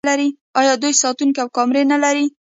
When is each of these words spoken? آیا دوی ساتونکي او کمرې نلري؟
آیا 0.59 0.73
دوی 0.81 0.93
ساتونکي 1.01 1.39
او 1.43 1.49
کمرې 1.57 1.83
نلري؟ 1.91 2.25